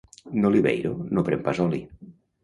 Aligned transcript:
N'Oliveiro 0.37 0.93
no 1.17 1.23
pren 1.27 1.43
pas 1.49 1.61
oli. 1.67 1.83